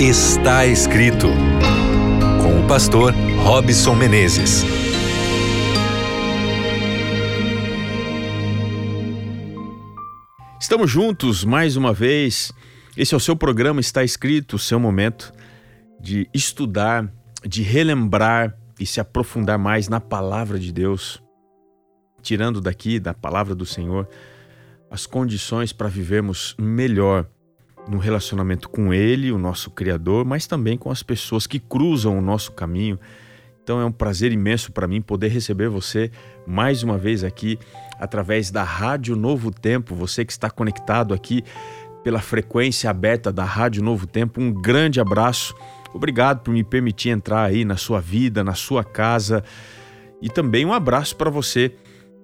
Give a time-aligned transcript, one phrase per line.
[0.00, 1.26] Está escrito
[2.40, 4.62] com o pastor Robson Menezes.
[10.60, 12.52] Estamos juntos mais uma vez.
[12.96, 15.32] Esse é o seu programa Está Escrito, o seu momento
[16.00, 17.12] de estudar,
[17.44, 21.20] de relembrar e se aprofundar mais na palavra de Deus,
[22.22, 24.08] tirando daqui da palavra do Senhor
[24.88, 27.28] as condições para vivermos melhor
[27.88, 32.20] no relacionamento com Ele, o nosso Criador, mas também com as pessoas que cruzam o
[32.20, 32.98] nosso caminho.
[33.62, 36.10] Então é um prazer imenso para mim poder receber você
[36.46, 37.58] mais uma vez aqui
[37.98, 41.42] através da Rádio Novo Tempo, você que está conectado aqui
[42.02, 44.40] pela frequência aberta da Rádio Novo Tempo.
[44.40, 45.54] Um grande abraço.
[45.92, 49.42] Obrigado por me permitir entrar aí na sua vida, na sua casa.
[50.22, 51.74] E também um abraço para você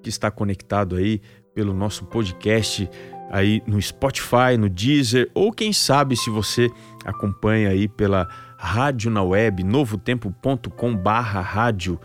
[0.03, 1.21] que está conectado aí
[1.55, 2.89] pelo nosso podcast
[3.31, 6.71] aí no Spotify, no Deezer, ou quem sabe se você
[7.05, 12.01] acompanha aí pela rádio na web, novotempo.com barra rádio.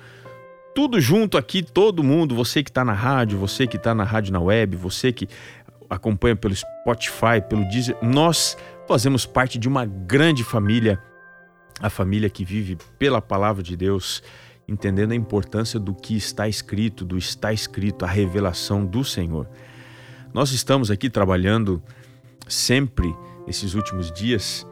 [0.75, 4.33] Tudo junto aqui, todo mundo, você que está na rádio, você que está na rádio
[4.33, 5.27] na web, você que
[5.89, 8.57] acompanha pelo Spotify, pelo Deezer, nós
[8.88, 11.01] fazemos parte de uma grande família,
[11.79, 14.22] a família que vive pela palavra de Deus,
[14.67, 19.47] entendendo a importância do que está escrito, do está escrito, a revelação do Senhor.
[20.33, 21.81] Nós estamos aqui trabalhando
[22.47, 23.16] sempre
[23.47, 24.66] esses últimos dias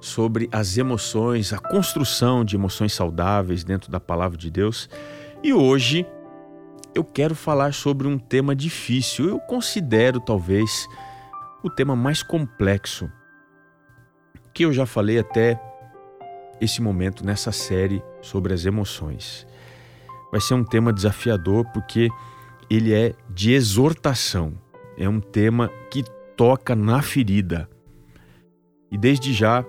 [0.00, 4.88] sobre as emoções, a construção de emoções saudáveis dentro da palavra de Deus.
[5.42, 6.06] E hoje
[6.94, 9.28] eu quero falar sobre um tema difícil.
[9.28, 10.88] Eu considero talvez
[11.62, 13.10] o tema mais complexo
[14.54, 15.60] que eu já falei até
[16.58, 19.46] esse momento nessa série sobre as emoções.
[20.32, 22.08] Vai ser um tema desafiador porque
[22.70, 24.54] ele é de exortação
[25.00, 26.04] é um tema que
[26.36, 27.68] toca na ferida.
[28.92, 29.64] E desde já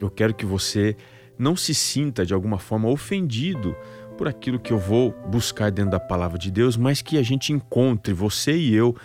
[0.00, 0.96] eu quero que você
[1.38, 3.76] não se sinta de alguma forma ofendido
[4.16, 7.52] por aquilo que eu vou buscar dentro da palavra de Deus, mas que a gente
[7.52, 8.96] encontre, você e eu,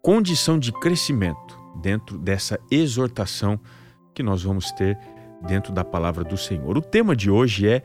[0.00, 3.60] condição de crescimento dentro dessa exortação
[4.14, 4.98] que nós vamos ter
[5.46, 6.78] dentro da palavra do Senhor.
[6.78, 7.82] O tema de hoje é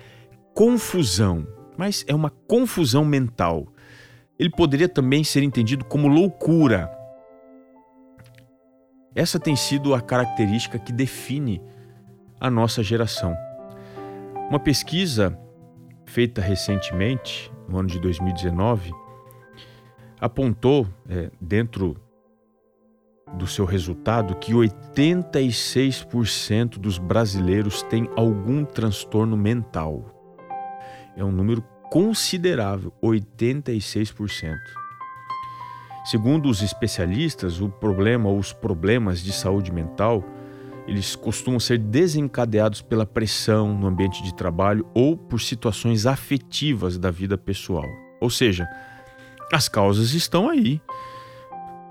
[0.53, 1.47] confusão,
[1.77, 3.67] mas é uma confusão mental.
[4.37, 6.91] Ele poderia também ser entendido como loucura.
[9.17, 11.59] Essa tem sido a característica que define
[12.39, 13.35] a nossa geração.
[14.47, 15.35] Uma pesquisa
[16.05, 18.91] feita recentemente, no ano de 2019,
[20.21, 21.97] apontou é, dentro
[23.33, 30.13] do seu resultado que 86% dos brasileiros têm algum transtorno mental.
[31.15, 34.55] É um número considerável, 86%.
[36.07, 40.23] Segundo os especialistas, o problema ou os problemas de saúde mental,
[40.87, 47.11] eles costumam ser desencadeados pela pressão no ambiente de trabalho ou por situações afetivas da
[47.11, 47.83] vida pessoal.
[48.21, 48.69] Ou seja,
[49.51, 50.79] as causas estão aí.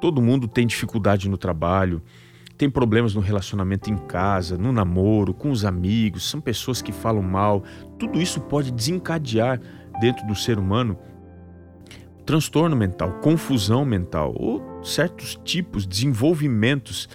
[0.00, 2.00] Todo mundo tem dificuldade no trabalho,
[2.56, 7.22] tem problemas no relacionamento em casa, no namoro, com os amigos, são pessoas que falam
[7.22, 7.62] mal.
[7.98, 9.60] Tudo isso pode desencadear
[10.00, 10.96] dentro do ser humano
[12.26, 17.08] transtorno mental, confusão mental ou certos tipos, desenvolvimentos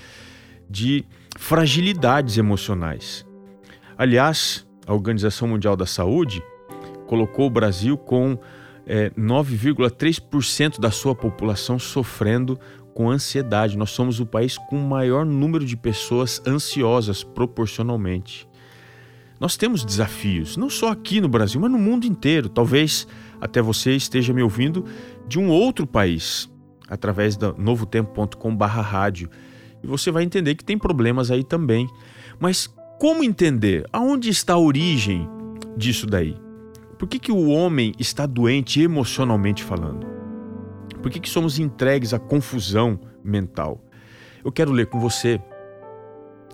[0.69, 1.05] de
[1.38, 3.25] fragilidades emocionais.
[3.97, 6.41] Aliás, a Organização Mundial da Saúde
[7.07, 8.39] colocou o Brasil com
[8.88, 12.57] é, 9,3% da sua população sofrendo
[12.93, 13.78] com ansiedade.
[13.78, 18.47] Nós somos o país com o maior número de pessoas ansiosas proporcionalmente.
[19.39, 22.47] Nós temos desafios, não só aqui no Brasil, mas no mundo inteiro.
[22.47, 23.07] Talvez
[23.41, 24.85] até você esteja me ouvindo
[25.28, 26.50] de um outro país,
[26.88, 29.29] através da novotempo.com/rádio.
[29.84, 31.90] E você vai entender que tem problemas aí também.
[32.40, 32.68] Mas
[33.00, 33.84] como entender?
[33.91, 35.28] Aonde está a origem
[35.75, 36.38] disso daí?
[37.00, 40.06] Por que, que o homem está doente emocionalmente falando?
[41.02, 43.84] Por que, que somos entregues à confusão mental?
[44.46, 45.41] Eu quero ler com você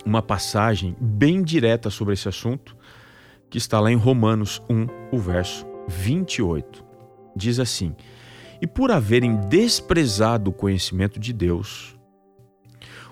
[0.05, 2.77] uma passagem bem direta sobre esse assunto,
[3.49, 6.85] que está lá em Romanos 1, o verso 28.
[7.35, 7.95] Diz assim:
[8.61, 11.97] E por haverem desprezado o conhecimento de Deus,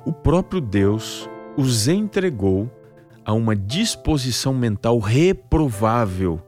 [0.05, 1.27] o próprio Deus
[1.57, 2.71] os entregou
[3.23, 6.39] a uma disposição mental reprovável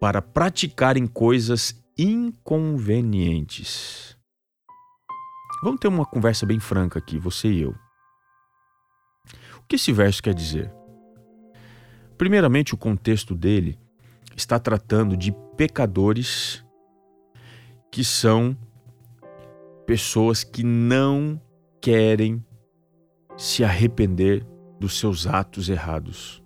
[0.00, 4.16] para praticarem coisas inconvenientes.
[5.62, 7.74] Vamos ter uma conversa bem franca aqui, você e eu.
[9.58, 10.72] O que esse verso quer dizer?
[12.16, 13.78] Primeiramente, o contexto dele
[14.36, 16.62] está tratando de pecadores
[17.90, 18.56] que são
[19.86, 21.40] pessoas que não
[21.80, 22.44] querem
[23.36, 24.46] se arrepender
[24.78, 26.42] dos seus atos errados.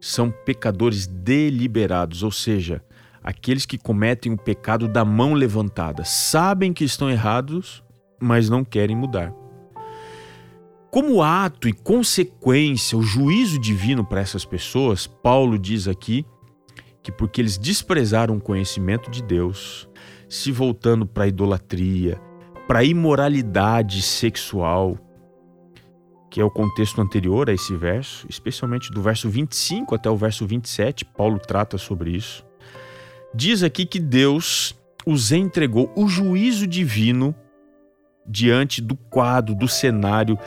[0.00, 2.84] são pecadores deliberados, ou seja,
[3.22, 7.82] aqueles que cometem o pecado da mão levantada, sabem que estão errados,
[8.20, 9.32] mas não querem mudar.
[10.90, 16.26] Como ato e consequência, o juízo divino para essas pessoas, Paulo diz aqui
[17.04, 19.86] que porque eles desprezaram o conhecimento de Deus,
[20.26, 22.18] se voltando para a idolatria,
[22.66, 24.98] para a imoralidade sexual,
[26.30, 30.46] que é o contexto anterior a esse verso, especialmente do verso 25 até o verso
[30.46, 32.42] 27, Paulo trata sobre isso.
[33.34, 34.74] Diz aqui que Deus
[35.04, 37.34] os entregou o juízo divino
[38.26, 40.38] diante do quadro, do cenário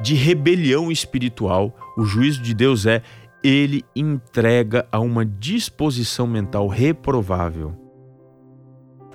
[0.00, 1.76] de rebelião espiritual.
[1.96, 3.02] O juízo de Deus é
[3.46, 7.74] ele entrega a uma disposição mental reprovável.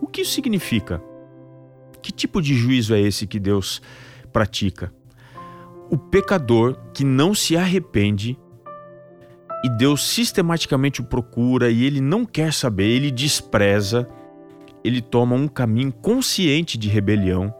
[0.01, 1.01] O que isso significa?
[2.01, 3.81] Que tipo de juízo é esse que Deus
[4.33, 4.91] pratica?
[5.91, 8.39] o pecador que não se arrepende
[9.61, 14.07] e Deus sistematicamente o procura e ele não quer saber, ele despreza,
[14.85, 17.53] ele toma um caminho consciente de rebelião.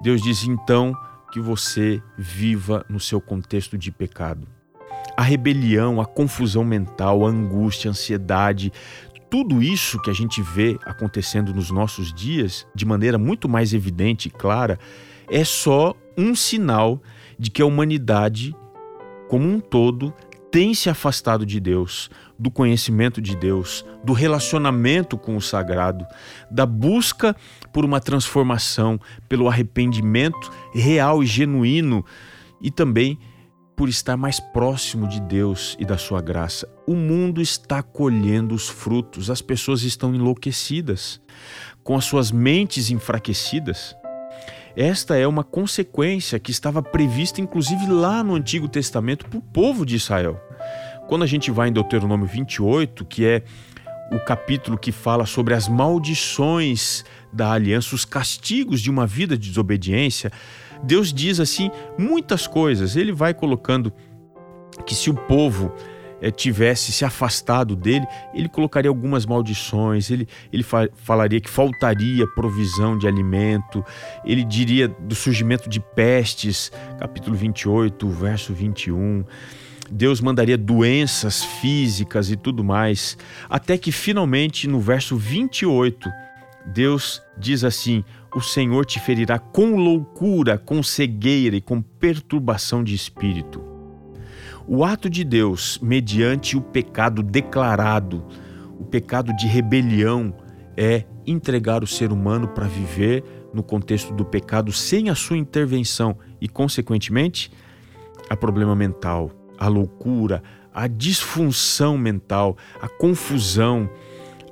[0.00, 0.94] Deus diz então
[1.32, 4.46] que você viva no seu contexto de pecado.
[5.16, 8.72] A rebelião, a confusão mental, a angústia, a ansiedade,
[9.30, 14.28] tudo isso que a gente vê acontecendo nos nossos dias de maneira muito mais evidente
[14.28, 14.78] e clara
[15.28, 17.02] é só um sinal
[17.38, 18.54] de que a humanidade,
[19.28, 20.14] como um todo,
[20.50, 22.08] tem se afastado de Deus,
[22.38, 26.06] do conhecimento de Deus, do relacionamento com o sagrado,
[26.50, 27.36] da busca
[27.72, 28.98] por uma transformação,
[29.28, 32.04] pelo arrependimento real e genuíno
[32.60, 33.18] e também
[33.76, 36.66] por estar mais próximo de Deus e da sua graça.
[36.86, 41.20] O mundo está colhendo os frutos, as pessoas estão enlouquecidas,
[41.84, 43.94] com as suas mentes enfraquecidas.
[44.74, 49.84] Esta é uma consequência que estava prevista inclusive lá no Antigo Testamento para o povo
[49.84, 50.40] de Israel.
[51.06, 53.42] Quando a gente vai em Deuteronômio 28, que é
[54.10, 59.48] o capítulo que fala sobre as maldições da aliança, os castigos de uma vida de
[59.48, 60.30] desobediência,
[60.82, 62.96] Deus diz assim muitas coisas.
[62.96, 63.92] Ele vai colocando
[64.84, 65.72] que se o povo
[66.20, 72.26] é, tivesse se afastado dele, ele colocaria algumas maldições, ele, ele fa falaria que faltaria
[72.34, 73.84] provisão de alimento,
[74.24, 79.24] ele diria do surgimento de pestes, capítulo 28, verso 21.
[79.90, 83.16] Deus mandaria doenças físicas e tudo mais,
[83.48, 86.10] até que finalmente no verso 28,
[86.66, 88.04] Deus diz assim:
[88.36, 93.64] O Senhor te ferirá com loucura, com cegueira e com perturbação de espírito.
[94.68, 98.22] O ato de Deus, mediante o pecado declarado,
[98.78, 100.34] o pecado de rebelião,
[100.76, 103.24] é entregar o ser humano para viver
[103.54, 107.50] no contexto do pecado sem a sua intervenção e, consequentemente,
[108.28, 110.42] a problema mental, a loucura,
[110.74, 113.88] a disfunção mental, a confusão,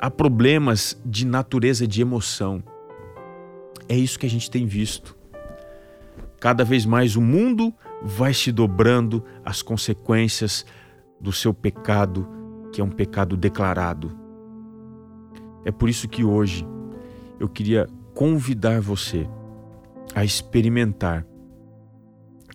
[0.01, 2.65] a problemas de natureza de emoção.
[3.89, 5.17] É isso que a gente tem visto.
[6.41, 7.73] Cada vez mais o mundo
[8.03, 10.65] vai se dobrando as consequências
[11.21, 12.29] do seu pecado,
[12.73, 14.17] que é um pecado declarado.
[15.65, 16.67] É por isso que hoje
[17.41, 19.29] eu queria convidar você
[20.15, 21.27] a experimentar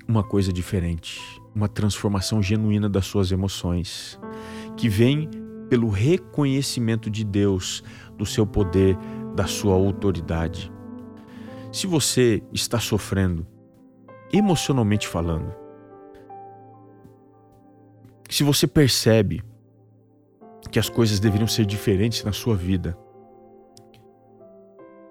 [0.07, 1.19] uma coisa diferente,
[1.53, 4.19] uma transformação genuína das suas emoções,
[4.77, 5.29] que vem
[5.69, 7.83] pelo reconhecimento de Deus,
[8.17, 8.97] do seu poder,
[9.35, 10.71] da sua autoridade.
[11.71, 13.45] Se você está sofrendo,
[14.33, 15.53] emocionalmente falando.
[18.29, 19.43] Se você percebe
[20.71, 22.97] que as coisas deveriam ser diferentes na sua vida,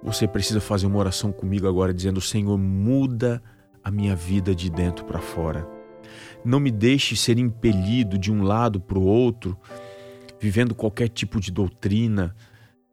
[0.02, 3.42] você precisa fazer uma oração comigo agora dizendo: Senhor, muda
[3.82, 5.66] a minha vida de dentro para fora.
[6.44, 9.56] Não me deixe ser impelido de um lado para o outro,
[10.40, 12.34] vivendo qualquer tipo de doutrina,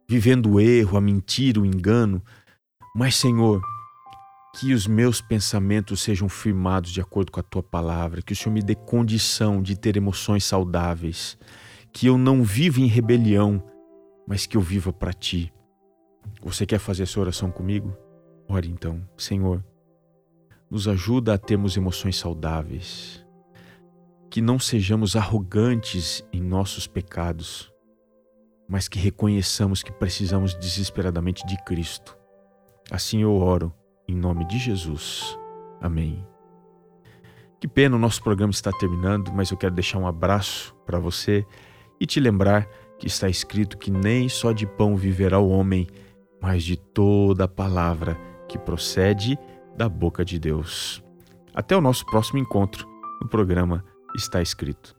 [0.08, 2.22] vivendo o erro, a mentira, o engano.
[2.98, 3.62] Mas, Senhor,
[4.56, 8.54] que os meus pensamentos sejam firmados de acordo com a tua palavra, que o Senhor
[8.54, 11.38] me dê condição de ter emoções saudáveis,
[11.92, 13.62] que eu não viva em rebelião,
[14.26, 15.54] mas que eu viva para ti.
[16.42, 17.94] Você quer fazer essa oração comigo?
[18.48, 19.62] Ore então, Senhor,
[20.72, 23.26] nos ajuda a termos emoções saudáveis,
[24.32, 27.70] que não sejamos arrogantes em nossos pecados,
[28.70, 32.18] mas que reconheçamos que precisamos desesperadamente de Cristo.
[32.92, 33.74] Assim eu oro
[34.08, 35.38] em nome de Jesus.
[35.82, 36.26] Amém.
[37.60, 41.46] Que pena o nosso programa está terminando, mas eu quero deixar um abraço para você
[42.00, 42.68] e te lembrar
[43.00, 45.88] que está escrito que nem só de pão viverá o homem,
[46.42, 49.38] mas de toda a palavra que procede
[49.76, 51.04] da boca de Deus.
[51.54, 52.88] Até o nosso próximo encontro
[53.22, 53.84] no programa
[54.16, 54.95] Está Escrito.